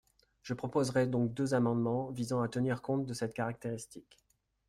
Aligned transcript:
Je 0.41 0.55
proposerai 0.55 1.05
donc 1.05 1.31
deux 1.35 1.53
amendements 1.53 2.09
visant 2.09 2.41
à 2.41 2.47
tenir 2.47 2.81
compte 2.81 3.05
de 3.05 3.13
cette 3.13 3.35
caractéristique. 3.35 4.17